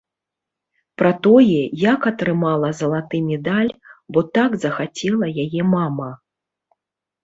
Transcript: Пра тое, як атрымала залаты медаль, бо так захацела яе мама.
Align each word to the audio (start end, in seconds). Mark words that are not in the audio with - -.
Пра 1.01 1.11
тое, 1.27 1.59
як 1.83 2.01
атрымала 2.11 2.73
залаты 2.81 3.23
медаль, 3.29 3.71
бо 4.13 4.19
так 4.41 4.51
захацела 4.67 5.35
яе 5.49 5.61
мама. 5.81 6.15